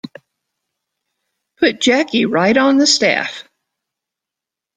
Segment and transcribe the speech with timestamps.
[1.57, 3.43] Put Jackie right on the staff.